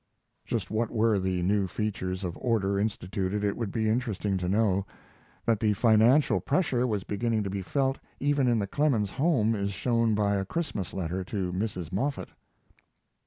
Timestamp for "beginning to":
7.03-7.51